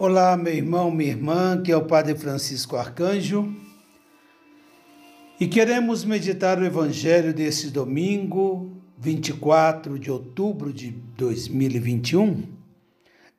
Olá, 0.00 0.36
meu 0.36 0.54
irmão, 0.54 0.92
minha 0.92 1.10
irmã, 1.10 1.60
que 1.60 1.72
é 1.72 1.76
o 1.76 1.84
Padre 1.84 2.14
Francisco 2.14 2.76
Arcanjo. 2.76 3.52
E 5.40 5.48
queremos 5.48 6.04
meditar 6.04 6.56
o 6.56 6.64
Evangelho 6.64 7.34
desse 7.34 7.68
domingo, 7.68 8.80
24 8.96 9.98
de 9.98 10.08
outubro 10.08 10.72
de 10.72 10.92
2021, 10.92 12.44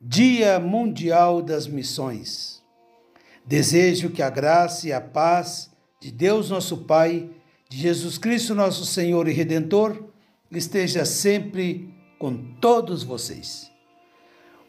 Dia 0.02 0.60
Mundial 0.60 1.42
das 1.42 1.66
Missões. 1.66 2.62
Desejo 3.46 4.10
que 4.10 4.22
a 4.22 4.30
graça 4.30 4.86
e 4.86 4.92
a 4.92 5.00
paz 5.00 5.72
de 6.02 6.12
Deus 6.12 6.50
nosso 6.50 6.80
Pai, 6.80 7.30
de 7.70 7.78
Jesus 7.78 8.18
Cristo 8.18 8.54
nosso 8.54 8.86
Senhor 8.86 9.30
e 9.30 9.32
Redentor, 9.32 10.10
esteja 10.52 11.06
sempre 11.06 11.94
com 12.20 12.36
todos 12.60 13.02
vocês. 13.02 13.69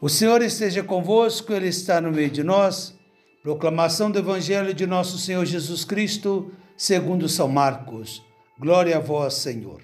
O 0.02 0.08
Senhor 0.08 0.40
esteja 0.40 0.82
convosco, 0.82 1.52
Ele 1.52 1.68
está 1.68 2.00
no 2.00 2.10
meio 2.10 2.30
de 2.30 2.42
nós. 2.42 2.98
Proclamação 3.42 4.10
do 4.10 4.18
Evangelho 4.18 4.72
de 4.72 4.86
nosso 4.86 5.18
Senhor 5.18 5.44
Jesus 5.44 5.84
Cristo, 5.84 6.50
segundo 6.74 7.28
São 7.28 7.46
Marcos. 7.48 8.24
Glória 8.58 8.96
a 8.96 9.00
vós, 9.00 9.34
Senhor. 9.34 9.82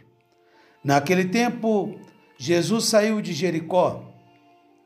Naquele 0.82 1.26
tempo, 1.26 2.00
Jesus 2.38 2.86
saiu 2.86 3.20
de 3.20 3.34
Jericó, 3.34 4.10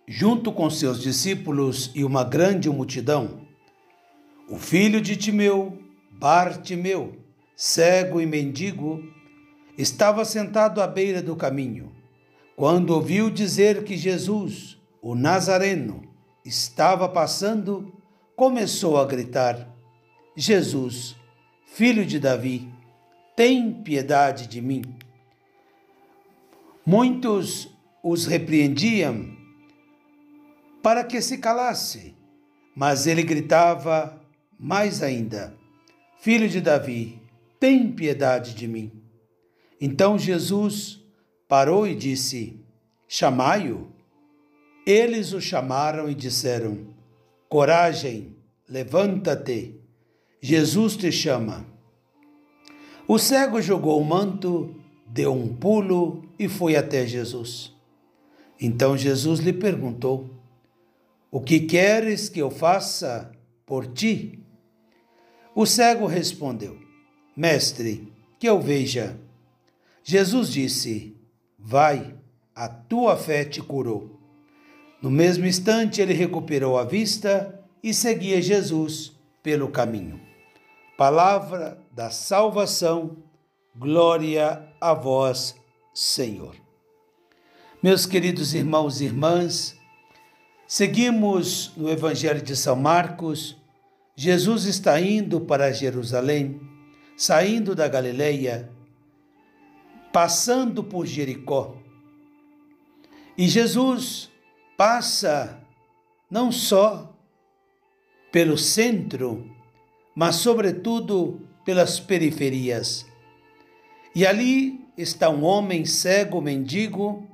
junto 0.05 0.51
com 0.51 0.69
seus 0.69 1.01
discípulos 1.01 1.93
e 1.95 2.03
uma 2.03 2.25
grande 2.25 2.69
multidão. 2.69 3.43
O 4.49 4.59
filho 4.59 5.01
de 5.01 5.15
Timeu, 5.15 5.79
Bartimeu, 6.11 7.15
cego 7.55 8.21
e 8.21 8.27
mendigo, 8.27 9.01
estava 9.79 10.25
sentado 10.25 10.83
à 10.83 10.89
beira 10.89 11.23
do 11.23 11.37
caminho. 11.37 11.93
Quando 12.57 12.91
ouviu 12.91 13.31
dizer 13.31 13.85
que 13.85 13.97
Jesus, 13.97 14.80
o 15.03 15.15
Nazareno, 15.15 16.03
estava 16.45 17.09
passando, 17.09 17.93
começou 18.37 18.99
a 18.99 19.05
gritar: 19.05 19.69
Jesus, 20.37 21.17
filho 21.67 22.05
de 22.05 22.19
Davi, 22.19 22.73
tem 23.37 23.83
piedade 23.83 24.47
de 24.47 24.61
mim. 24.61 24.83
Muitos 26.85 27.69
os 28.03 28.27
repreendiam 28.27 29.37
para 30.83 31.05
que 31.05 31.21
se 31.21 31.39
calasse, 31.39 32.15
mas 32.75 33.07
ele 33.07 33.23
gritava 33.23 34.21
mais 34.59 35.03
ainda: 35.03 35.57
Filho 36.19 36.49
de 36.49 36.61
Davi, 36.61 37.21
tem 37.59 37.91
piedade 37.93 38.55
de 38.55 38.67
mim. 38.67 38.93
Então 39.81 40.19
Jesus 40.19 41.03
parou 41.49 41.87
e 41.87 41.95
disse: 41.95 42.61
Chamai-o. 43.09 44.00
Eles 44.91 45.33
o 45.33 45.41
chamaram 45.41 46.11
e 46.11 46.17
disseram: 46.17 46.85
Coragem, 47.49 48.35
levanta-te, 48.69 49.81
Jesus 50.43 50.97
te 50.97 51.13
chama. 51.13 51.65
O 53.07 53.17
cego 53.17 53.63
jogou 53.63 54.01
o 54.01 54.05
manto, 54.05 54.75
deu 55.07 55.33
um 55.33 55.55
pulo 55.55 56.25
e 56.37 56.49
foi 56.49 56.75
até 56.75 57.07
Jesus. 57.07 57.73
Então 58.61 58.97
Jesus 58.97 59.39
lhe 59.39 59.53
perguntou: 59.53 60.29
O 61.31 61.41
que 61.41 61.61
queres 61.61 62.29
que 62.29 62.41
eu 62.41 62.51
faça 62.51 63.31
por 63.65 63.87
ti? 63.87 64.45
O 65.55 65.67
cego 65.67 66.07
respondeu: 66.07 66.77
Mestre, 67.37 68.13
que 68.41 68.49
eu 68.49 68.61
veja. 68.61 69.17
Jesus 70.03 70.53
disse: 70.53 71.17
Vai, 71.57 72.13
a 72.53 72.69
tua 72.69 73.17
fé 73.17 73.45
te 73.45 73.63
curou. 73.63 74.20
No 75.03 75.11
mesmo 75.11 75.47
instante, 75.47 76.01
ele 76.01 76.13
recuperou 76.13 76.79
a 76.79 76.85
vista 76.85 77.59
e 77.83 77.95
seguia 77.95 78.43
Jesus 78.43 79.13
pelo 79.43 79.69
caminho. 79.69 80.21
Palavra 80.97 81.79
da 81.91 82.11
salvação, 82.11 83.17
glória 83.75 84.69
a 84.79 84.93
vós, 84.93 85.57
Senhor. 85.95 86.55
Meus 87.83 88.05
queridos 88.05 88.53
irmãos 88.53 89.01
e 89.01 89.07
irmãs, 89.07 89.75
seguimos 90.67 91.73
no 91.75 91.89
Evangelho 91.89 92.43
de 92.43 92.55
São 92.55 92.77
Marcos. 92.77 93.57
Jesus 94.15 94.67
está 94.67 95.01
indo 95.01 95.41
para 95.41 95.73
Jerusalém, 95.73 96.61
saindo 97.17 97.75
da 97.75 97.89
Galileia, 97.89 98.71
passando 100.13 100.85
por 100.85 101.07
Jericó. 101.07 101.75
E 103.39 103.49
Jesus 103.49 104.30
passa 104.81 105.61
não 106.31 106.51
só 106.51 107.15
pelo 108.33 108.57
centro, 108.57 109.55
mas, 110.17 110.37
sobretudo, 110.37 111.47
pelas 111.67 112.01
periferias. 112.01 113.05
E 114.15 114.27
ali 114.27 114.83
está 114.97 115.29
um 115.29 115.45
homem 115.45 115.85
cego, 115.85 116.41
mendigo, 116.41 117.29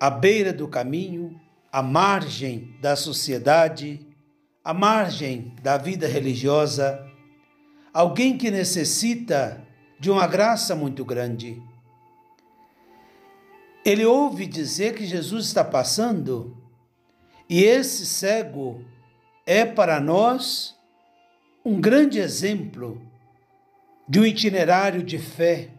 à 0.00 0.08
beira 0.08 0.50
do 0.50 0.66
caminho, 0.66 1.38
à 1.70 1.82
margem 1.82 2.74
da 2.80 2.96
sociedade, 2.96 4.00
à 4.64 4.72
margem 4.72 5.52
da 5.62 5.76
vida 5.76 6.08
religiosa, 6.08 7.06
alguém 7.92 8.38
que 8.38 8.50
necessita 8.50 9.62
de 10.00 10.10
uma 10.10 10.26
graça 10.26 10.74
muito 10.74 11.04
grande. 11.04 11.62
Ele 13.86 14.04
ouve 14.04 14.46
dizer 14.46 14.96
que 14.96 15.06
Jesus 15.06 15.46
está 15.46 15.62
passando, 15.62 16.60
e 17.48 17.62
esse 17.62 18.04
cego 18.04 18.84
é 19.46 19.64
para 19.64 20.00
nós 20.00 20.74
um 21.64 21.80
grande 21.80 22.18
exemplo 22.18 23.00
de 24.08 24.18
um 24.18 24.26
itinerário 24.26 25.04
de 25.04 25.20
fé, 25.20 25.70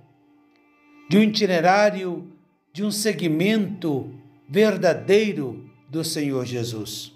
de 1.10 1.18
um 1.18 1.22
itinerário 1.22 2.32
de 2.72 2.82
um 2.82 2.92
segmento 2.92 4.10
verdadeiro 4.48 5.70
do 5.90 6.02
Senhor 6.02 6.46
Jesus. 6.46 7.12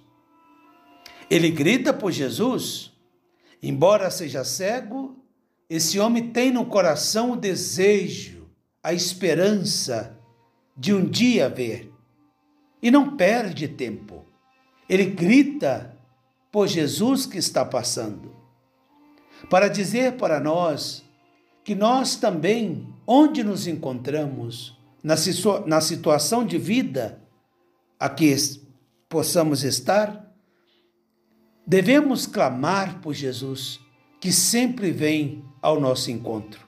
Ele 1.29 1.51
grita 1.51 1.93
por 1.93 2.11
Jesus, 2.11 2.91
embora 3.63 4.11
seja 4.11 4.43
cego, 4.43 5.15
esse 5.69 5.97
homem 6.01 6.31
tem 6.31 6.51
no 6.51 6.65
coração 6.65 7.31
o 7.31 7.37
desejo, 7.37 8.49
a 8.83 8.93
esperança 8.93 10.19
de 10.75 10.93
um 10.93 11.05
dia 11.05 11.49
ver. 11.49 11.91
E 12.81 12.89
não 12.89 13.15
perde 13.15 13.67
tempo. 13.67 14.25
Ele 14.89 15.05
grita 15.05 15.97
por 16.51 16.67
Jesus 16.67 17.25
que 17.25 17.37
está 17.37 17.63
passando, 17.63 18.35
para 19.49 19.69
dizer 19.69 20.17
para 20.17 20.39
nós 20.39 21.03
que 21.63 21.73
nós 21.73 22.15
também, 22.15 22.93
onde 23.07 23.43
nos 23.43 23.67
encontramos, 23.67 24.77
na, 25.03 25.15
na 25.65 25.79
situação 25.79 26.45
de 26.45 26.57
vida 26.57 27.21
a 27.99 28.09
que 28.09 28.35
possamos 29.07 29.63
estar, 29.63 30.31
devemos 31.65 32.25
clamar 32.25 32.99
por 32.99 33.13
Jesus, 33.13 33.79
que 34.19 34.31
sempre 34.31 34.91
vem 34.91 35.43
ao 35.61 35.79
nosso 35.79 36.11
encontro. 36.11 36.67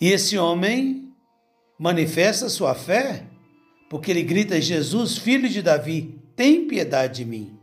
E 0.00 0.08
esse 0.08 0.38
homem 0.38 1.09
manifesta 1.80 2.50
sua 2.50 2.74
fé, 2.74 3.24
porque 3.88 4.10
ele 4.10 4.22
grita: 4.22 4.60
Jesus, 4.60 5.16
filho 5.16 5.48
de 5.48 5.62
Davi, 5.62 6.20
tem 6.36 6.66
piedade 6.66 7.16
de 7.16 7.24
mim. 7.24 7.58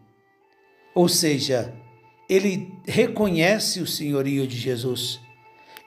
Ou 0.95 1.07
seja, 1.07 1.71
ele 2.27 2.73
reconhece 2.87 3.79
o 3.79 3.85
senhorio 3.85 4.47
de 4.47 4.57
Jesus. 4.57 5.19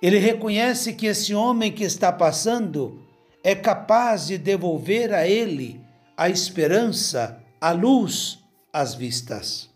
Ele 0.00 0.18
reconhece 0.18 0.92
que 0.92 1.06
esse 1.06 1.34
homem 1.34 1.72
que 1.72 1.82
está 1.82 2.12
passando 2.12 3.02
é 3.42 3.54
capaz 3.54 4.28
de 4.28 4.38
devolver 4.38 5.12
a 5.12 5.26
ele 5.26 5.80
a 6.16 6.28
esperança, 6.28 7.42
a 7.60 7.72
luz, 7.72 8.38
as 8.72 8.94
vistas. 8.94 9.68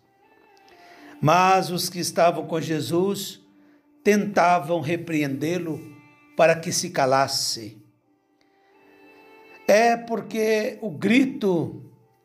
Mas 1.20 1.70
os 1.70 1.88
que 1.88 1.98
estavam 1.98 2.46
com 2.46 2.60
Jesus 2.60 3.40
tentavam 4.04 4.80
repreendê-lo 4.80 5.80
para 6.36 6.54
que 6.54 6.70
se 6.70 6.90
calasse 6.90 7.83
é 9.66 9.96
porque 9.96 10.78
o 10.80 10.90
grito 10.90 11.82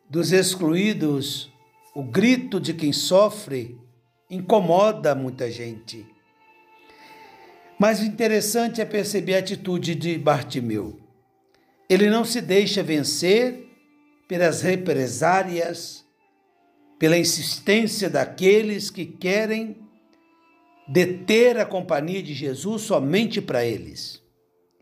dos 0.08 0.32
excluídos, 0.32 1.50
o 1.94 2.02
grito 2.02 2.60
de 2.60 2.74
quem 2.74 2.92
sofre, 2.92 3.78
incomoda 4.28 5.14
muita 5.14 5.50
gente. 5.50 6.06
Mas 7.78 8.00
o 8.00 8.04
interessante 8.04 8.80
é 8.80 8.84
perceber 8.84 9.36
a 9.36 9.38
atitude 9.38 9.94
de 9.94 10.18
Bartimeu. 10.18 11.00
Ele 11.88 12.10
não 12.10 12.24
se 12.24 12.40
deixa 12.40 12.82
vencer 12.82 13.66
pelas 14.28 14.60
represárias, 14.60 16.04
pela 16.98 17.16
insistência 17.16 18.10
daqueles 18.10 18.90
que 18.90 19.06
querem 19.06 19.76
deter 20.86 21.58
a 21.58 21.64
companhia 21.64 22.22
de 22.22 22.34
Jesus 22.34 22.82
somente 22.82 23.40
para 23.40 23.64
eles. 23.64 24.22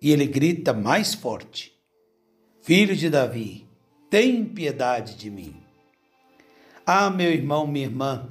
E 0.03 0.11
ele 0.11 0.27
grita 0.27 0.73
mais 0.75 1.15
forte: 1.15 1.78
Filho 2.69 2.95
de 2.95 3.09
Davi, 3.09 3.67
tem 4.11 4.45
piedade 4.45 5.15
de 5.15 5.31
mim. 5.31 5.57
Ah, 6.85 7.09
meu 7.09 7.33
irmão, 7.33 7.67
minha 7.67 7.87
irmã, 7.87 8.29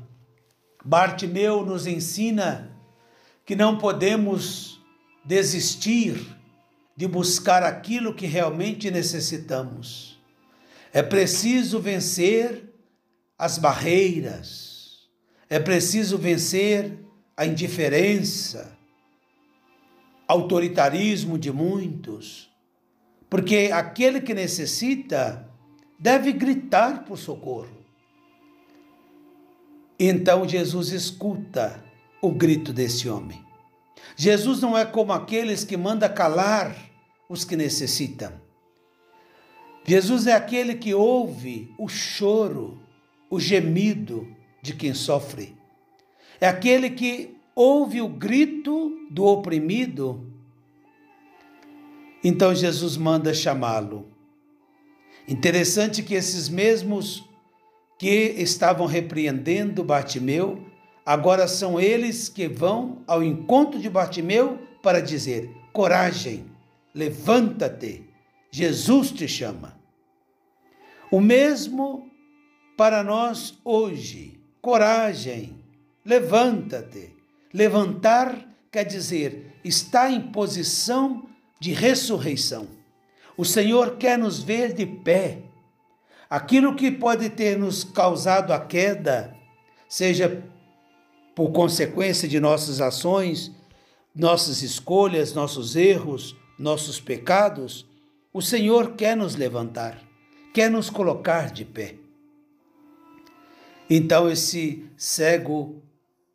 Bartimeu 0.86 1.66
nos 1.66 1.88
ensina 1.88 2.72
que 3.44 3.56
não 3.56 3.80
podemos 3.80 4.80
desistir 5.26 6.24
de 6.96 7.08
buscar 7.08 7.64
aquilo 7.64 8.14
que 8.14 8.28
realmente 8.28 8.92
necessitamos. 8.92 10.22
É 10.94 11.02
preciso 11.02 11.80
vencer 11.80 12.76
as 13.40 13.58
barreiras, 13.58 15.10
é 15.50 15.60
preciso 15.60 16.16
vencer 16.16 16.96
a 17.36 17.44
indiferença, 17.44 18.78
autoritarismo 20.28 21.40
de 21.40 21.52
muitos, 21.52 22.47
porque 23.30 23.70
aquele 23.74 24.22
que 24.22 24.34
necessita 24.34 25.50
deve 26.00 26.32
gritar 26.32 27.04
por 27.04 27.18
socorro. 27.18 27.78
Então 30.00 30.48
Jesus 30.48 30.90
escuta 30.92 31.84
o 32.22 32.32
grito 32.32 32.72
desse 32.72 33.10
homem. 33.10 33.44
Jesus 34.16 34.62
não 34.62 34.78
é 34.78 34.86
como 34.86 35.12
aqueles 35.12 35.64
que 35.64 35.76
manda 35.76 36.08
calar 36.08 36.76
os 37.28 37.44
que 37.44 37.56
necessitam. 37.56 38.32
Jesus 39.84 40.28
é 40.28 40.34
aquele 40.34 40.76
que 40.76 40.94
ouve 40.94 41.74
o 41.78 41.88
choro, 41.88 42.82
o 43.30 43.40
gemido 43.40 44.28
de 44.62 44.74
quem 44.74 44.94
sofre. 44.94 45.56
É 46.40 46.48
aquele 46.48 46.90
que 46.90 47.38
ouve 47.56 48.02
o 48.02 48.08
grito 48.08 48.92
do 49.10 49.26
oprimido. 49.26 50.32
Então 52.24 52.54
Jesus 52.54 52.98
manda 52.98 53.34
chamá-lo. 53.34 54.12
Interessante 55.28 56.02
que 56.02 56.14
esses 56.14 56.50
mesmos 56.50 57.28
que 58.00 58.36
estavam 58.38 58.86
repreendendo 58.86 59.84
Bartimeu, 59.84 60.66
agora 61.06 61.48
são 61.48 61.80
eles 61.80 62.30
que 62.30 62.48
vão 62.48 63.04
ao 63.08 63.24
encontro 63.24 63.80
de 63.80 63.90
Bartimeu 63.90 64.60
para 64.82 65.02
dizer: 65.02 65.50
coragem, 65.74 66.46
levanta-te, 66.94 68.08
Jesus 68.52 69.12
te 69.12 69.28
chama. 69.28 69.78
O 71.12 71.20
mesmo 71.20 72.10
para 72.76 73.04
nós 73.04 73.58
hoje, 73.64 74.40
coragem, 74.62 75.64
levanta-te. 76.06 77.16
Levantar 77.54 78.48
quer 78.72 78.84
dizer 78.84 79.60
estar 79.64 80.12
em 80.12 80.22
posição 80.22 81.28
de 81.60 81.74
ressurreição. 81.74 82.68
O 83.36 83.46
Senhor 83.46 83.98
quer 83.98 84.18
nos 84.18 84.40
ver 84.40 84.74
de 84.74 84.86
pé, 84.86 85.44
Aquilo 86.30 86.76
que 86.76 86.92
pode 86.92 87.30
ter 87.30 87.58
nos 87.58 87.86
causado 87.86 88.52
a 88.52 88.60
queda, 88.60 89.34
seja 89.88 90.44
por 91.34 91.52
consequência 91.52 92.28
de 92.28 92.38
nossas 92.38 92.82
ações, 92.82 93.52
nossas 94.14 94.62
escolhas, 94.62 95.34
nossos 95.34 95.76
erros, 95.78 96.36
nossos 96.60 97.00
pecados, 97.00 97.86
o 98.34 98.42
Senhor 98.42 98.96
quer 98.96 99.16
nos 99.16 99.36
levantar, 99.36 100.02
quer 100.54 100.70
nos 100.70 100.90
colocar 100.90 101.50
de 101.50 101.64
pé. 101.64 101.96
Então 103.90 104.30
esse 104.30 104.86
cego 104.98 105.82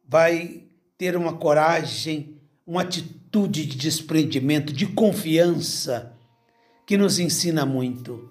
vai 0.09 0.63
ter 0.97 1.17
uma 1.17 1.35
coragem, 1.35 2.41
uma 2.67 2.82
atitude 2.82 3.67
de 3.67 3.76
desprendimento, 3.76 4.73
de 4.73 4.87
confiança, 4.87 6.17
que 6.87 6.97
nos 6.97 7.19
ensina 7.19 7.64
muito. 7.67 8.31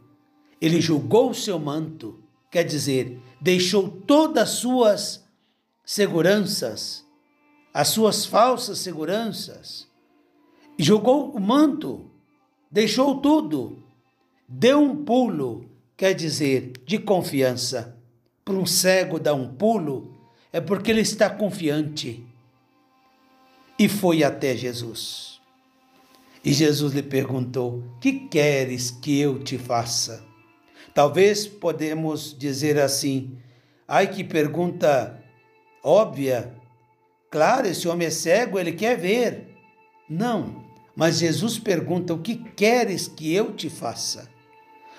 Ele 0.60 0.80
julgou 0.80 1.32
o 1.32 1.36
seu 1.36 1.58
manto, 1.60 2.20
quer 2.50 2.64
dizer, 2.64 3.20
deixou 3.40 3.90
todas 3.90 4.44
as 4.44 4.50
suas 4.52 5.24
seguranças, 5.84 7.06
as 7.74 7.90
suas 7.90 8.26
falsas 8.26 8.80
seguranças, 8.80 9.88
jogou 10.78 11.32
o 11.32 11.40
manto, 11.40 12.10
deixou 12.70 13.20
tudo, 13.20 13.84
deu 14.48 14.82
um 14.82 15.04
pulo, 15.04 15.70
quer 15.98 16.14
dizer, 16.14 16.74
de 16.86 16.98
confiança. 16.98 17.98
Para 18.44 18.56
um 18.56 18.66
cego 18.66 19.20
dar 19.20 19.34
um 19.34 19.54
pulo 19.54 20.18
é 20.52 20.60
porque 20.60 20.92
ele 20.92 21.02
está 21.02 21.30
confiante. 21.30 22.26
E 23.82 23.90
foi 23.90 24.24
até 24.24 24.56
Jesus. 24.56 25.42
E 26.46 26.54
Jesus 26.54 26.94
lhe 26.94 27.02
perguntou: 27.02 27.84
Que 28.00 28.12
queres 28.28 28.92
que 28.92 29.20
eu 29.20 29.40
te 29.40 29.58
faça? 29.58 30.24
Talvez 30.94 31.48
podemos 31.48 32.38
dizer 32.38 32.80
assim: 32.80 33.40
ai 33.88 34.06
que 34.06 34.24
pergunta 34.24 35.20
óbvia. 35.84 36.54
Claro, 37.32 37.66
esse 37.66 37.88
homem 37.88 38.06
é 38.06 38.12
cego, 38.12 38.60
ele 38.60 38.74
quer 38.74 38.96
ver. 39.00 39.48
Não, 40.08 40.64
mas 40.96 41.18
Jesus 41.18 41.58
pergunta: 41.58 42.14
o 42.14 42.22
que 42.22 42.36
queres 42.36 43.08
que 43.08 43.34
eu 43.34 43.52
te 43.52 43.68
faça? 43.68 44.30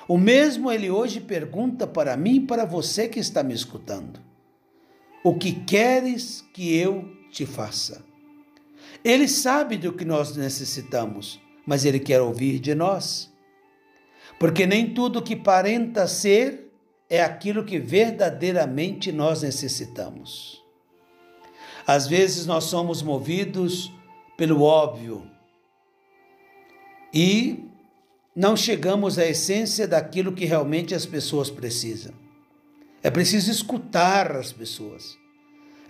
O 0.09 0.19
mesmo 0.19 0.73
ele 0.73 0.91
hoje 0.91 1.21
pergunta 1.21 1.87
para 1.87 2.17
mim 2.17 2.35
e 2.35 2.47
para 2.49 2.65
você 2.65 3.07
que 3.07 3.21
está 3.21 3.45
me 3.45 3.55
escutando: 3.55 4.19
o 5.23 5.37
que 5.39 5.53
queres 5.53 6.45
que 6.53 6.77
eu 6.77 7.09
te 7.31 7.47
faça? 7.47 8.11
Ele 9.05 9.27
sabe 9.27 9.77
do 9.77 9.93
que 9.93 10.05
nós 10.05 10.37
necessitamos, 10.37 11.41
mas 11.67 11.85
ele 11.85 11.99
quer 11.99 12.21
ouvir 12.21 12.59
de 12.59 12.75
nós 12.75 13.33
porque 14.43 14.67
nem 14.67 14.93
tudo 14.93 15.23
que 15.23 15.37
parenta 15.37 16.09
ser 16.09 16.69
é 17.09 17.23
aquilo 17.23 17.65
que 17.65 17.79
verdadeiramente 17.79 19.13
nós 19.13 19.43
necessitamos. 19.43 20.61
Às 21.87 22.09
vezes 22.09 22.45
nós 22.45 22.65
somos 22.65 23.03
movidos 23.03 23.93
pelo 24.37 24.63
óbvio 24.63 25.25
e 27.15 27.69
não 28.35 28.57
chegamos 28.57 29.17
à 29.17 29.27
essência 29.27 29.87
daquilo 29.87 30.33
que 30.33 30.45
realmente 30.45 30.93
as 30.93 31.07
pessoas 31.07 31.49
precisam. 31.49 32.13
É 33.01 33.13
preciso 33.13 33.49
escutar 33.49 34.33
as 34.33 34.53
pessoas. 34.53 35.17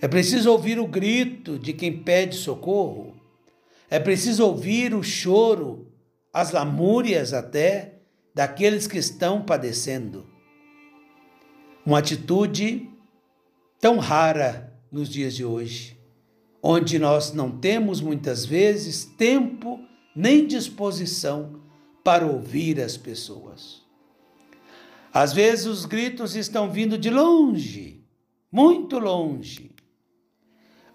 É 0.02 0.08
preciso 0.08 0.50
ouvir 0.50 0.80
o 0.80 0.86
grito 0.88 1.56
de 1.56 1.72
quem 1.72 2.02
pede 2.02 2.34
socorro. 2.34 3.14
É 3.88 4.00
preciso 4.00 4.44
ouvir 4.44 4.96
o 4.96 5.02
choro, 5.02 5.92
as 6.34 6.50
lamúrias 6.50 7.32
até 7.32 8.00
daqueles 8.34 8.88
que 8.88 8.98
estão 8.98 9.40
padecendo. 9.40 10.26
Uma 11.86 12.00
atitude 12.00 12.90
tão 13.80 13.98
rara 13.98 14.76
nos 14.90 15.08
dias 15.08 15.36
de 15.36 15.44
hoje, 15.44 15.96
onde 16.60 16.98
nós 16.98 17.32
não 17.32 17.56
temos 17.56 18.00
muitas 18.00 18.44
vezes 18.44 19.04
tempo 19.04 19.78
nem 20.16 20.48
disposição 20.48 21.62
para 22.02 22.26
ouvir 22.26 22.80
as 22.80 22.96
pessoas. 22.96 23.82
Às 25.14 25.32
vezes 25.32 25.66
os 25.66 25.84
gritos 25.84 26.34
estão 26.34 26.68
vindo 26.72 26.98
de 26.98 27.08
longe, 27.08 28.04
muito 28.50 28.98
longe, 28.98 29.71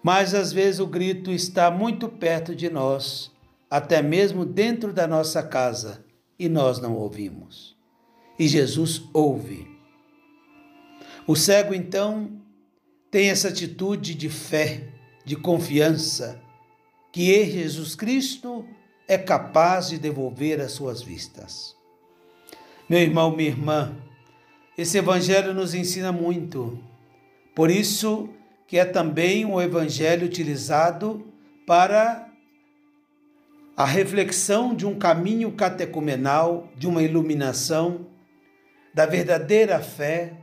mas 0.02 0.34
às 0.34 0.52
vezes 0.52 0.80
o 0.80 0.86
grito 0.86 1.30
está 1.30 1.70
muito 1.70 2.08
perto 2.08 2.54
de 2.54 2.70
nós, 2.70 3.30
até 3.70 4.00
mesmo 4.02 4.44
dentro 4.44 4.92
da 4.92 5.06
nossa 5.06 5.42
casa 5.42 6.04
e 6.38 6.48
nós 6.48 6.78
não 6.80 6.94
ouvimos. 6.94 7.76
E 8.38 8.46
Jesus 8.46 9.02
ouve. 9.12 9.66
O 11.26 11.34
cego, 11.34 11.74
então, 11.74 12.40
tem 13.10 13.28
essa 13.30 13.48
atitude 13.48 14.14
de 14.14 14.28
fé, 14.28 14.88
de 15.24 15.36
confiança, 15.36 16.40
que 17.12 17.44
Jesus 17.44 17.94
Cristo 17.94 18.64
é 19.06 19.18
capaz 19.18 19.88
de 19.88 19.98
devolver 19.98 20.60
as 20.60 20.72
suas 20.72 21.02
vistas. 21.02 21.74
Meu 22.88 23.00
irmão, 23.00 23.34
minha 23.34 23.48
irmã, 23.48 23.96
esse 24.76 24.96
evangelho 24.96 25.52
nos 25.52 25.74
ensina 25.74 26.12
muito. 26.12 26.78
Por 27.54 27.70
isso 27.70 28.30
que 28.68 28.78
é 28.78 28.84
também 28.84 29.46
um 29.46 29.58
evangelho 29.58 30.26
utilizado 30.26 31.26
para 31.66 32.30
a 33.74 33.84
reflexão 33.86 34.74
de 34.74 34.84
um 34.84 34.98
caminho 34.98 35.50
catecumenal, 35.52 36.68
de 36.76 36.86
uma 36.86 37.02
iluminação, 37.02 38.06
da 38.92 39.06
verdadeira 39.06 39.80
fé, 39.80 40.34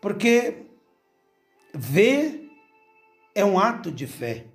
porque 0.00 0.62
ver 1.74 2.50
é 3.34 3.44
um 3.44 3.58
ato 3.58 3.92
de 3.92 4.06
fé. 4.06 4.46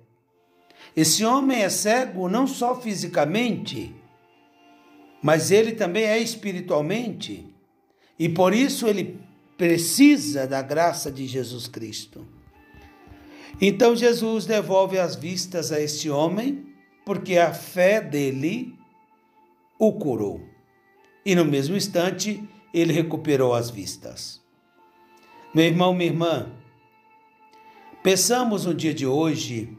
Esse 0.96 1.24
homem 1.24 1.62
é 1.62 1.68
cego 1.68 2.28
não 2.28 2.48
só 2.48 2.80
fisicamente, 2.80 3.94
mas 5.22 5.52
ele 5.52 5.72
também 5.72 6.02
é 6.02 6.18
espiritualmente, 6.18 7.54
e 8.18 8.28
por 8.28 8.52
isso 8.52 8.88
ele 8.88 9.20
precisa 9.56 10.48
da 10.48 10.60
graça 10.62 11.12
de 11.12 11.28
Jesus 11.28 11.68
Cristo. 11.68 12.37
Então 13.60 13.94
Jesus 13.96 14.46
devolve 14.46 14.98
as 14.98 15.14
vistas 15.14 15.72
a 15.72 15.80
este 15.80 16.10
homem 16.10 16.66
porque 17.04 17.38
a 17.38 17.52
fé 17.52 18.00
dele 18.00 18.74
o 19.78 19.92
curou. 19.92 20.40
E 21.24 21.34
no 21.34 21.44
mesmo 21.44 21.76
instante, 21.76 22.42
ele 22.72 22.92
recuperou 22.92 23.54
as 23.54 23.70
vistas. 23.70 24.40
Meu 25.54 25.64
irmão, 25.64 25.94
minha 25.94 26.10
irmã, 26.10 26.52
Peçamos 28.02 28.64
no 28.64 28.72
dia 28.72 28.94
de 28.94 29.04
hoje, 29.04 29.76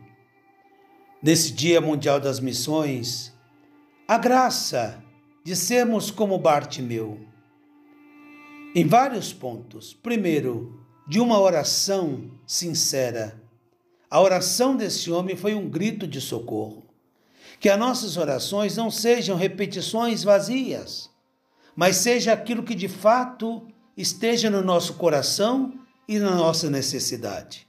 nesse 1.19 1.53
Dia 1.53 1.79
Mundial 1.79 2.19
das 2.19 2.39
Missões, 2.39 3.33
a 4.05 4.17
graça 4.17 5.01
de 5.43 5.55
sermos 5.55 6.11
como 6.11 6.37
Bartimeu. 6.37 7.17
Em 8.75 8.85
vários 8.85 9.31
pontos. 9.31 9.93
Primeiro, 9.93 10.85
de 11.07 11.19
uma 11.19 11.39
oração 11.39 12.29
sincera. 12.45 13.41
A 14.09 14.19
oração 14.19 14.75
desse 14.75 15.11
homem 15.11 15.35
foi 15.35 15.53
um 15.53 15.69
grito 15.69 16.07
de 16.07 16.19
socorro. 16.19 16.85
Que 17.59 17.69
as 17.69 17.77
nossas 17.77 18.17
orações 18.17 18.77
não 18.77 18.89
sejam 18.89 19.35
repetições 19.35 20.23
vazias, 20.23 21.09
mas 21.75 21.97
seja 21.97 22.33
aquilo 22.33 22.63
que 22.63 22.73
de 22.73 22.87
fato 22.87 23.67
esteja 23.95 24.49
no 24.49 24.61
nosso 24.61 24.93
coração 24.93 25.73
e 26.07 26.17
na 26.17 26.35
nossa 26.35 26.69
necessidade. 26.69 27.67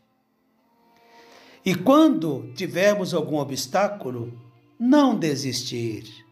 E 1.64 1.75
quando 1.75 2.52
tivermos 2.54 3.12
algum 3.12 3.37
obstáculo, 3.37 4.40
não 4.78 5.18
desistir. 5.18 6.25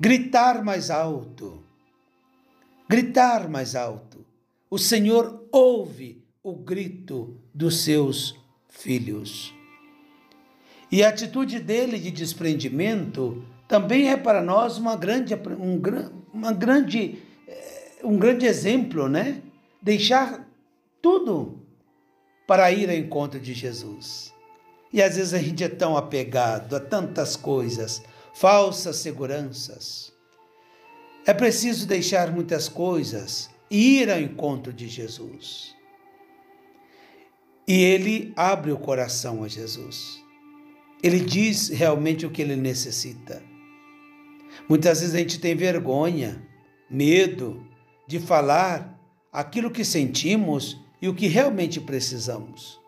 Gritar 0.00 0.64
mais 0.64 0.90
alto. 0.90 1.62
Gritar 2.88 3.48
mais 3.48 3.76
alto. 3.76 4.26
O 4.68 4.78
Senhor 4.78 5.46
ouve 5.52 6.24
o 6.42 6.54
grito 6.54 7.36
dos 7.54 7.82
seus 7.84 8.34
filhos. 8.78 9.54
E 10.90 11.02
a 11.02 11.08
atitude 11.08 11.58
dele 11.58 11.98
de 11.98 12.10
desprendimento 12.10 13.44
também 13.66 14.10
é 14.10 14.16
para 14.16 14.40
nós 14.40 14.78
uma 14.78 14.96
grande, 14.96 15.34
um, 15.34 15.80
uma 16.32 16.52
grande, 16.52 17.18
eh, 17.48 17.96
um 18.04 18.16
grande 18.16 18.46
exemplo, 18.46 19.08
né? 19.08 19.42
Deixar 19.82 20.46
tudo 21.02 21.60
para 22.46 22.70
ir 22.70 22.88
ao 22.88 22.96
encontro 22.96 23.40
de 23.40 23.52
Jesus. 23.52 24.32
E 24.92 25.02
às 25.02 25.16
vezes 25.16 25.34
a 25.34 25.38
gente 25.38 25.64
é 25.64 25.68
tão 25.68 25.96
apegado 25.96 26.76
a 26.76 26.80
tantas 26.80 27.34
coisas, 27.34 28.02
falsas 28.34 28.96
seguranças. 28.96 30.12
É 31.26 31.34
preciso 31.34 31.88
deixar 31.88 32.30
muitas 32.30 32.68
coisas 32.68 33.50
e 33.68 34.00
ir 34.00 34.10
ao 34.10 34.20
encontro 34.20 34.72
de 34.72 34.86
Jesus. 34.86 35.75
E 37.68 37.82
ele 37.82 38.32
abre 38.36 38.70
o 38.70 38.78
coração 38.78 39.42
a 39.42 39.48
Jesus. 39.48 40.22
Ele 41.02 41.20
diz 41.20 41.68
realmente 41.68 42.24
o 42.24 42.30
que 42.30 42.40
ele 42.40 42.56
necessita. 42.56 43.42
Muitas 44.68 45.00
vezes 45.00 45.14
a 45.14 45.18
gente 45.18 45.40
tem 45.40 45.54
vergonha, 45.54 46.42
medo 46.88 47.66
de 48.06 48.20
falar 48.20 48.96
aquilo 49.32 49.70
que 49.70 49.84
sentimos 49.84 50.80
e 51.02 51.08
o 51.08 51.14
que 51.14 51.26
realmente 51.26 51.80
precisamos. 51.80 52.80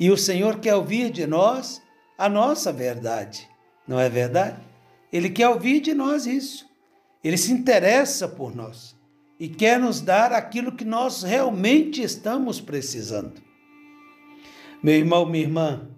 E 0.00 0.10
o 0.10 0.16
Senhor 0.16 0.58
quer 0.58 0.74
ouvir 0.74 1.10
de 1.10 1.26
nós 1.26 1.82
a 2.18 2.28
nossa 2.28 2.72
verdade, 2.72 3.48
não 3.86 4.00
é 4.00 4.08
verdade? 4.08 4.60
Ele 5.12 5.30
quer 5.30 5.48
ouvir 5.48 5.80
de 5.80 5.94
nós 5.94 6.26
isso. 6.26 6.66
Ele 7.22 7.36
se 7.36 7.52
interessa 7.52 8.28
por 8.28 8.54
nós 8.54 8.96
e 9.38 9.48
quer 9.48 9.78
nos 9.78 10.00
dar 10.00 10.32
aquilo 10.32 10.72
que 10.72 10.84
nós 10.84 11.22
realmente 11.22 12.02
estamos 12.02 12.60
precisando. 12.60 13.45
Meu 14.82 14.94
irmão, 14.94 15.26
minha 15.26 15.44
irmã, 15.44 15.88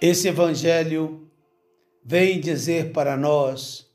esse 0.00 0.28
Evangelho 0.28 1.28
vem 2.04 2.40
dizer 2.40 2.92
para 2.92 3.16
nós 3.16 3.86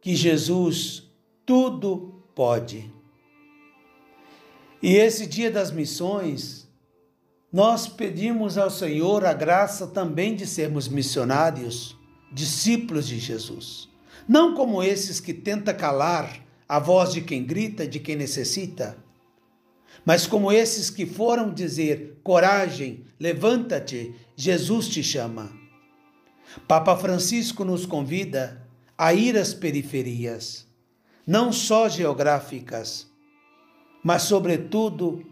que 0.00 0.14
Jesus 0.14 1.10
tudo 1.44 2.22
pode. 2.34 2.92
E 4.82 4.94
esse 4.94 5.26
dia 5.26 5.50
das 5.50 5.70
missões 5.70 6.62
nós 7.52 7.86
pedimos 7.86 8.56
ao 8.56 8.70
Senhor 8.70 9.26
a 9.26 9.34
graça 9.34 9.86
também 9.86 10.34
de 10.34 10.46
sermos 10.46 10.88
missionários, 10.88 11.94
discípulos 12.32 13.06
de 13.06 13.18
Jesus. 13.18 13.90
Não 14.26 14.54
como 14.54 14.82
esses 14.82 15.20
que 15.20 15.34
tenta 15.34 15.74
calar 15.74 16.42
a 16.66 16.78
voz 16.78 17.12
de 17.12 17.20
quem 17.20 17.44
grita, 17.44 17.86
de 17.86 17.98
quem 17.98 18.16
necessita, 18.16 18.96
mas 20.04 20.26
como 20.26 20.52
esses 20.52 20.90
que 20.90 21.06
foram 21.06 21.52
dizer: 21.52 22.20
coragem, 22.22 23.04
levanta-te, 23.18 24.14
Jesus 24.36 24.88
te 24.88 25.02
chama. 25.02 25.52
Papa 26.66 26.96
Francisco 26.96 27.64
nos 27.64 27.86
convida 27.86 28.66
a 28.96 29.14
ir 29.14 29.36
às 29.36 29.54
periferias, 29.54 30.66
não 31.26 31.52
só 31.52 31.88
geográficas, 31.88 33.10
mas, 34.02 34.22
sobretudo, 34.22 35.24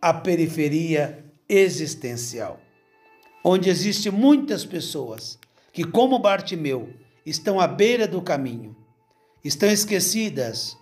a 0.00 0.12
periferia 0.12 1.24
existencial, 1.48 2.60
onde 3.44 3.68
existem 3.68 4.10
muitas 4.10 4.64
pessoas 4.64 5.38
que, 5.72 5.84
como 5.84 6.18
Bartimeu, 6.18 6.92
estão 7.24 7.60
à 7.60 7.68
beira 7.68 8.08
do 8.08 8.20
caminho, 8.20 8.74
estão 9.44 9.70
esquecidas 9.70 10.76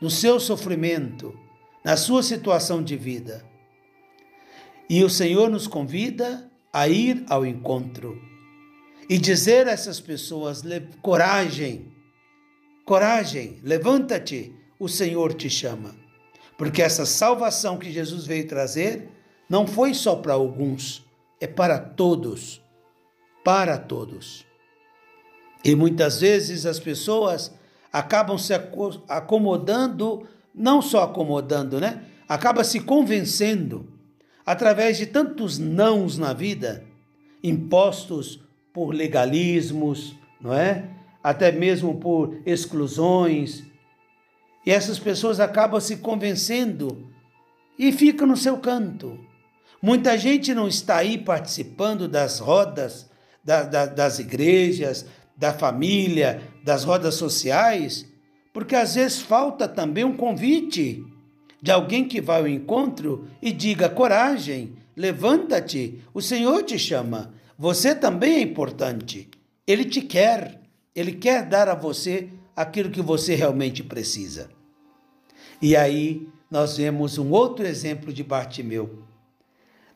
no 0.00 0.10
seu 0.10 0.38
sofrimento, 0.38 1.38
na 1.84 1.96
sua 1.96 2.22
situação 2.22 2.82
de 2.82 2.96
vida. 2.96 3.44
E 4.88 5.04
o 5.04 5.10
Senhor 5.10 5.48
nos 5.48 5.66
convida 5.66 6.50
a 6.72 6.88
ir 6.88 7.24
ao 7.28 7.46
encontro 7.46 8.20
e 9.08 9.18
dizer 9.18 9.68
a 9.68 9.72
essas 9.72 10.00
pessoas: 10.00 10.62
coragem, 11.02 11.92
coragem, 12.84 13.58
levanta-te, 13.62 14.54
o 14.78 14.88
Senhor 14.88 15.34
te 15.34 15.48
chama. 15.50 15.94
Porque 16.56 16.82
essa 16.82 17.06
salvação 17.06 17.78
que 17.78 17.90
Jesus 17.90 18.26
veio 18.26 18.46
trazer 18.46 19.08
não 19.48 19.66
foi 19.66 19.94
só 19.94 20.16
para 20.16 20.34
alguns, 20.34 21.04
é 21.40 21.46
para 21.46 21.78
todos. 21.78 22.62
Para 23.42 23.78
todos. 23.78 24.44
E 25.64 25.74
muitas 25.74 26.20
vezes 26.20 26.66
as 26.66 26.78
pessoas 26.78 27.52
acabam 27.92 28.38
se 28.38 28.52
acomodando, 29.08 30.26
não 30.54 30.82
só 30.82 31.04
acomodando, 31.04 31.80
né? 31.80 32.04
Acaba 32.28 32.62
se 32.64 32.80
convencendo 32.80 33.88
através 34.44 34.96
de 34.98 35.06
tantos 35.06 35.58
nãos 35.58 36.18
na 36.18 36.32
vida, 36.32 36.84
impostos 37.42 38.40
por 38.72 38.94
legalismos, 38.94 40.14
não 40.40 40.52
é? 40.52 40.88
Até 41.22 41.52
mesmo 41.52 41.98
por 41.98 42.40
exclusões. 42.46 43.64
E 44.64 44.70
essas 44.70 44.98
pessoas 44.98 45.40
acabam 45.40 45.80
se 45.80 45.98
convencendo 45.98 47.08
e 47.78 47.92
ficam 47.92 48.26
no 48.26 48.36
seu 48.36 48.58
canto. 48.58 49.18
Muita 49.82 50.18
gente 50.18 50.52
não 50.54 50.68
está 50.68 50.98
aí 50.98 51.16
participando 51.16 52.06
das 52.06 52.38
rodas 52.38 53.10
da, 53.42 53.62
da, 53.62 53.86
das 53.86 54.18
igrejas, 54.18 55.06
da 55.36 55.54
família, 55.54 56.42
das 56.62 56.84
rodas 56.84 57.14
sociais, 57.14 58.06
porque 58.52 58.74
às 58.74 58.94
vezes 58.94 59.20
falta 59.20 59.68
também 59.68 60.04
um 60.04 60.16
convite 60.16 61.04
de 61.62 61.70
alguém 61.70 62.06
que 62.06 62.20
vai 62.20 62.40
ao 62.40 62.48
encontro 62.48 63.28
e 63.40 63.52
diga: 63.52 63.88
coragem, 63.88 64.74
levanta-te, 64.96 66.00
o 66.12 66.20
Senhor 66.20 66.62
te 66.62 66.78
chama, 66.78 67.32
você 67.58 67.94
também 67.94 68.34
é 68.36 68.40
importante, 68.40 69.28
Ele 69.66 69.84
te 69.84 70.00
quer, 70.00 70.60
Ele 70.94 71.12
quer 71.12 71.46
dar 71.46 71.68
a 71.68 71.74
você 71.74 72.28
aquilo 72.56 72.90
que 72.90 73.02
você 73.02 73.34
realmente 73.34 73.82
precisa. 73.82 74.50
E 75.62 75.76
aí 75.76 76.26
nós 76.50 76.76
vemos 76.76 77.18
um 77.18 77.30
outro 77.30 77.66
exemplo 77.66 78.12
de 78.12 78.24
Bartimeu 78.24 79.04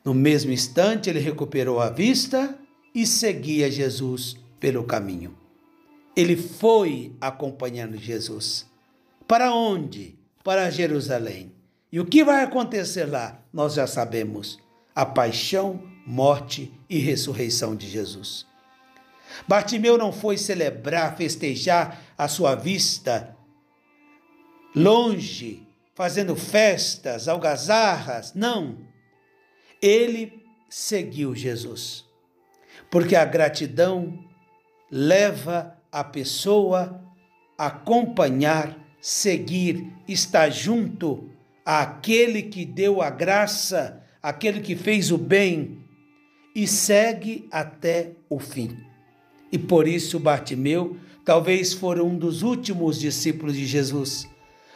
no 0.05 0.13
mesmo 0.13 0.51
instante, 0.51 1.09
ele 1.09 1.17
recuperou 1.17 1.79
a 1.79 1.89
vista 1.89 2.55
e 2.93 3.07
seguia 3.07 3.71
Jesus 3.71 4.37
pelo 4.59 4.83
caminho. 4.83 5.35
Ele 6.15 6.35
foi 6.35 7.15
acompanhando 7.19 7.97
Jesus. 7.97 8.65
Para 9.27 9.53
onde? 9.53 10.17
Para 10.43 10.69
Jerusalém. 10.69 11.51
E 11.91 11.99
o 11.99 12.05
que 12.05 12.23
vai 12.23 12.43
acontecer 12.43 13.05
lá? 13.05 13.41
Nós 13.51 13.73
já 13.73 13.87
sabemos. 13.87 14.59
A 14.93 15.05
paixão, 15.05 15.83
morte 16.05 16.71
e 16.89 16.99
ressurreição 16.99 17.75
de 17.75 17.87
Jesus. 17.87 18.45
Bartimeu 19.47 19.97
não 19.97 20.13
foi 20.13 20.37
celebrar, 20.37 21.17
festejar 21.17 22.01
a 22.17 22.27
sua 22.27 22.55
vista 22.55 23.35
longe, 24.73 25.67
fazendo 25.93 26.35
festas, 26.35 27.27
algazarras. 27.27 28.33
Não 28.33 28.85
ele 29.85 30.43
seguiu 30.67 31.35
Jesus. 31.35 32.05
Porque 32.89 33.15
a 33.15 33.23
gratidão 33.23 34.19
leva 34.89 35.74
a 35.95 36.03
pessoa 36.03 37.01
acompanhar, 37.57 38.77
seguir, 38.99 39.93
estar 40.05 40.49
junto 40.49 41.29
àquele 41.65 42.41
que 42.41 42.65
deu 42.65 43.01
a 43.01 43.09
graça, 43.09 44.03
aquele 44.21 44.59
que 44.59 44.75
fez 44.75 45.09
o 45.09 45.17
bem 45.17 45.77
e 46.53 46.67
segue 46.67 47.47
até 47.49 48.11
o 48.29 48.39
fim. 48.39 48.75
E 49.49 49.57
por 49.57 49.87
isso 49.87 50.19
Bartimeu 50.19 50.97
talvez 51.23 51.71
for 51.71 52.01
um 52.01 52.17
dos 52.17 52.43
últimos 52.43 52.99
discípulos 52.99 53.55
de 53.55 53.65
Jesus, 53.65 54.27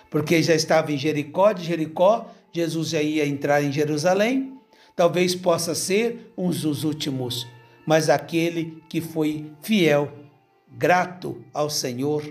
porque 0.09 0.41
já 0.41 0.55
estava 0.55 0.93
em 0.93 0.97
Jericó, 0.97 1.51
de 1.51 1.65
Jericó 1.65 2.33
Jesus 2.53 2.91
já 2.91 3.01
ia 3.01 3.27
entrar 3.27 3.61
em 3.61 3.73
Jerusalém, 3.73 4.57
talvez 4.95 5.35
possa 5.35 5.75
ser 5.75 6.31
um 6.37 6.49
dos 6.49 6.85
últimos, 6.85 7.45
mas 7.85 8.09
aquele 8.09 8.81
que 8.87 9.01
foi 9.01 9.51
fiel, 9.61 10.28
grato 10.71 11.43
ao 11.53 11.69
Senhor 11.69 12.23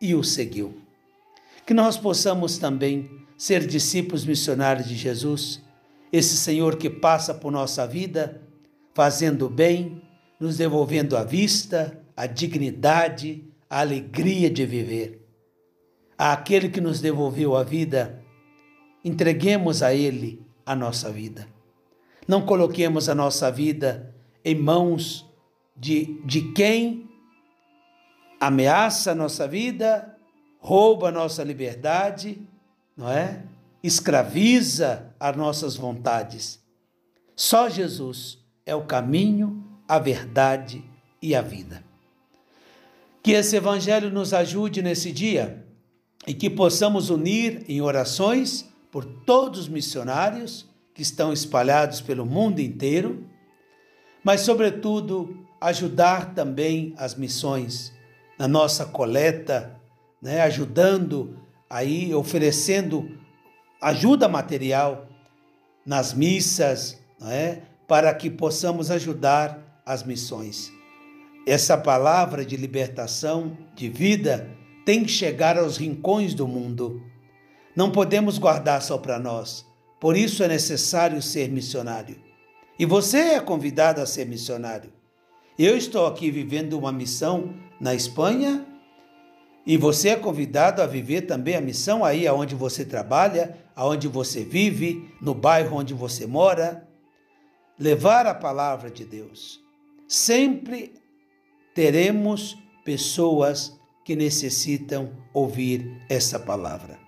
e 0.00 0.14
o 0.14 0.22
seguiu. 0.22 0.80
Que 1.64 1.74
nós 1.74 1.96
possamos 1.96 2.58
também 2.58 3.10
ser 3.36 3.66
discípulos 3.66 4.24
missionários 4.24 4.88
de 4.88 4.94
Jesus, 4.94 5.62
esse 6.12 6.36
Senhor 6.36 6.76
que 6.76 6.88
passa 6.88 7.34
por 7.34 7.50
nossa 7.50 7.86
vida, 7.86 8.40
fazendo 8.94 9.48
bem, 9.48 10.02
nos 10.38 10.56
devolvendo 10.56 11.16
a 11.16 11.24
vista, 11.24 12.00
a 12.16 12.26
dignidade, 12.26 13.44
a 13.68 13.80
alegria 13.80 14.48
de 14.48 14.64
viver. 14.64 15.26
Àquele 16.16 16.68
que 16.68 16.80
nos 16.80 17.00
devolveu 17.00 17.56
a 17.56 17.62
vida, 17.62 18.22
entreguemos 19.04 19.82
a 19.82 19.92
Ele 19.92 20.40
a 20.64 20.74
nossa 20.74 21.10
vida. 21.10 21.46
Não 22.26 22.42
coloquemos 22.42 23.08
a 23.08 23.14
nossa 23.14 23.50
vida 23.50 24.14
em 24.44 24.54
mãos 24.54 25.28
de, 25.76 26.20
de 26.24 26.52
quem 26.52 27.08
ameaça 28.40 29.12
a 29.12 29.14
nossa 29.14 29.46
vida, 29.46 30.16
rouba 30.58 31.08
a 31.08 31.12
nossa 31.12 31.42
liberdade, 31.42 32.40
não 32.96 33.10
é? 33.10 33.42
Escraviza 33.82 35.14
as 35.18 35.36
nossas 35.36 35.76
vontades. 35.76 36.60
Só 37.34 37.68
Jesus 37.68 38.38
é 38.64 38.74
o 38.74 38.84
caminho, 38.84 39.64
a 39.86 39.98
verdade 39.98 40.84
e 41.20 41.34
a 41.34 41.42
vida. 41.42 41.84
Que 43.22 43.32
esse 43.32 43.56
Evangelho 43.56 44.10
nos 44.10 44.32
ajude 44.32 44.82
nesse 44.82 45.12
dia 45.12 45.64
e 46.26 46.34
que 46.34 46.50
possamos 46.50 47.10
unir 47.10 47.64
em 47.68 47.80
orações 47.80 48.68
por 48.90 49.04
todos 49.04 49.60
os 49.60 49.68
missionários 49.68 50.66
que 50.94 51.02
estão 51.02 51.32
espalhados 51.32 52.00
pelo 52.00 52.24
mundo 52.24 52.60
inteiro, 52.60 53.24
mas, 54.24 54.40
sobretudo, 54.40 55.46
ajudar 55.60 56.34
também 56.34 56.94
as 56.96 57.14
missões 57.14 57.95
na 58.38 58.46
nossa 58.46 58.84
coleta, 58.84 59.78
né, 60.20 60.40
ajudando 60.42 61.38
aí, 61.68 62.14
oferecendo 62.14 63.18
ajuda 63.80 64.28
material 64.28 65.08
nas 65.84 66.12
missas, 66.12 66.98
é? 67.22 67.58
para 67.86 68.12
que 68.14 68.28
possamos 68.28 68.90
ajudar 68.90 69.80
as 69.86 70.02
missões. 70.02 70.72
Essa 71.46 71.78
palavra 71.78 72.44
de 72.44 72.56
libertação, 72.56 73.56
de 73.74 73.88
vida, 73.88 74.50
tem 74.84 75.04
que 75.04 75.10
chegar 75.10 75.56
aos 75.56 75.76
rincões 75.76 76.34
do 76.34 76.48
mundo. 76.48 77.02
Não 77.76 77.90
podemos 77.90 78.38
guardar 78.38 78.82
só 78.82 78.98
para 78.98 79.18
nós. 79.18 79.64
Por 80.00 80.16
isso 80.16 80.42
é 80.42 80.48
necessário 80.48 81.22
ser 81.22 81.48
missionário. 81.48 82.16
E 82.78 82.84
você 82.84 83.18
é 83.18 83.40
convidado 83.40 84.00
a 84.00 84.06
ser 84.06 84.26
missionário. 84.26 84.92
Eu 85.58 85.74
estou 85.74 86.04
aqui 86.04 86.30
vivendo 86.30 86.78
uma 86.78 86.92
missão 86.92 87.54
na 87.80 87.94
Espanha 87.94 88.66
e 89.66 89.78
você 89.78 90.10
é 90.10 90.16
convidado 90.16 90.82
a 90.82 90.86
viver 90.86 91.22
também 91.22 91.56
a 91.56 91.62
missão 91.62 92.04
aí 92.04 92.26
aonde 92.26 92.54
você 92.54 92.84
trabalha, 92.84 93.56
aonde 93.74 94.06
você 94.06 94.44
vive, 94.44 95.10
no 95.20 95.34
bairro 95.34 95.78
onde 95.78 95.94
você 95.94 96.26
mora 96.26 96.86
levar 97.78 98.26
a 98.26 98.34
palavra 98.34 98.90
de 98.90 99.06
Deus. 99.06 99.58
Sempre 100.06 100.92
teremos 101.74 102.56
pessoas 102.84 103.74
que 104.04 104.14
necessitam 104.14 105.10
ouvir 105.32 105.90
essa 106.08 106.38
palavra. 106.38 106.98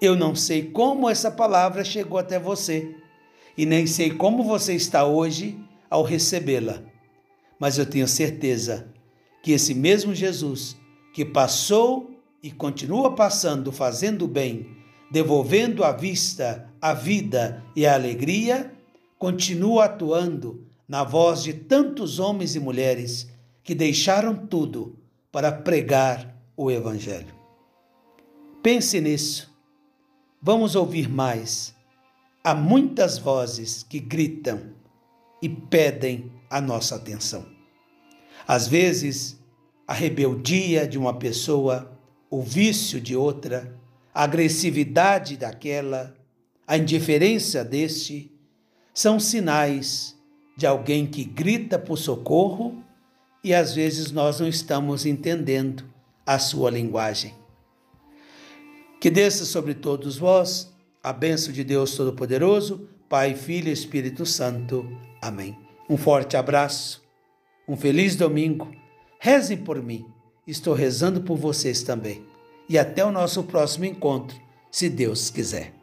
Eu 0.00 0.16
não 0.16 0.34
sei 0.34 0.64
como 0.64 1.08
essa 1.08 1.30
palavra 1.30 1.84
chegou 1.84 2.18
até 2.18 2.40
você 2.40 2.92
e 3.56 3.64
nem 3.64 3.86
sei 3.86 4.10
como 4.10 4.42
você 4.42 4.74
está 4.74 5.04
hoje 5.04 5.58
ao 5.88 6.02
recebê-la, 6.02 6.82
mas 7.58 7.78
eu 7.78 7.86
tenho 7.86 8.06
certeza 8.06 8.88
que 9.42 9.52
esse 9.52 9.74
mesmo 9.74 10.14
Jesus 10.14 10.76
que 11.12 11.24
passou 11.24 12.10
e 12.42 12.50
continua 12.50 13.14
passando, 13.14 13.72
fazendo 13.72 14.28
bem, 14.28 14.76
devolvendo 15.10 15.82
à 15.82 15.92
vista 15.92 16.70
a 16.80 16.94
vida 16.94 17.64
e 17.74 17.86
a 17.86 17.94
alegria, 17.94 18.72
continua 19.18 19.86
atuando 19.86 20.66
na 20.86 21.02
voz 21.02 21.42
de 21.42 21.52
tantos 21.52 22.18
homens 22.18 22.54
e 22.54 22.60
mulheres 22.60 23.28
que 23.64 23.74
deixaram 23.74 24.34
tudo 24.34 24.96
para 25.32 25.50
pregar 25.50 26.34
o 26.56 26.70
Evangelho. 26.70 27.34
Pense 28.62 29.00
nisso. 29.00 29.54
Vamos 30.40 30.76
ouvir 30.76 31.08
mais. 31.08 31.74
Há 32.42 32.54
muitas 32.54 33.18
vozes 33.18 33.82
que 33.82 33.98
gritam 33.98 34.72
e 35.42 35.48
pedem 35.48 36.32
a 36.50 36.60
nossa 36.60 36.96
atenção. 36.96 37.46
Às 38.46 38.66
vezes, 38.66 39.38
a 39.86 39.92
rebeldia 39.92 40.86
de 40.86 40.98
uma 40.98 41.14
pessoa, 41.14 41.98
o 42.30 42.42
vício 42.42 43.00
de 43.00 43.16
outra, 43.16 43.74
a 44.14 44.24
agressividade 44.24 45.36
daquela, 45.36 46.14
a 46.66 46.76
indiferença 46.76 47.64
deste, 47.64 48.32
são 48.92 49.20
sinais 49.20 50.16
de 50.56 50.66
alguém 50.66 51.06
que 51.06 51.24
grita 51.24 51.78
por 51.78 51.96
socorro 51.96 52.82
e 53.44 53.54
às 53.54 53.74
vezes 53.74 54.10
nós 54.10 54.40
não 54.40 54.48
estamos 54.48 55.06
entendendo 55.06 55.84
a 56.26 56.38
sua 56.38 56.70
linguagem. 56.70 57.34
Que 59.00 59.08
desça 59.08 59.44
sobre 59.44 59.74
todos 59.74 60.18
vós 60.18 60.72
a 61.02 61.12
bênção 61.12 61.52
de 61.52 61.62
Deus 61.62 61.94
Todo-Poderoso, 61.94 62.88
Pai, 63.08 63.34
Filho 63.34 63.68
e 63.68 63.72
Espírito 63.72 64.26
Santo. 64.26 64.84
Amém. 65.22 65.67
Um 65.88 65.96
forte 65.96 66.36
abraço, 66.36 67.02
um 67.66 67.76
feliz 67.76 68.14
domingo. 68.14 68.70
Rezem 69.18 69.56
por 69.56 69.82
mim, 69.82 70.04
estou 70.46 70.74
rezando 70.74 71.22
por 71.22 71.36
vocês 71.36 71.82
também. 71.82 72.26
E 72.68 72.78
até 72.78 73.04
o 73.04 73.10
nosso 73.10 73.42
próximo 73.44 73.86
encontro, 73.86 74.38
se 74.70 74.90
Deus 74.90 75.30
quiser. 75.30 75.77